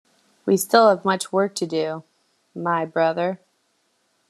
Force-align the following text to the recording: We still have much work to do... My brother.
We 0.47 0.57
still 0.57 0.89
have 0.89 1.05
much 1.05 1.31
work 1.31 1.53
to 1.53 1.67
do... 1.67 2.03
My 2.55 2.85
brother. 2.85 3.39